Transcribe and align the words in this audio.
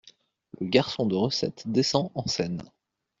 Le 0.59 0.65
garçon 0.65 1.05
de 1.05 1.13
recette 1.15 1.67
descend 1.67 2.09
en 2.15 2.25
scène. 2.25 2.63